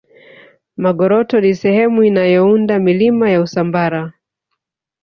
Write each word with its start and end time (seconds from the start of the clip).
magoroto 0.77 1.35
ni 1.43 1.55
sehemu 1.55 2.03
inayounda 2.03 2.79
milima 2.79 3.29
ya 3.29 3.41
usambara 3.41 4.13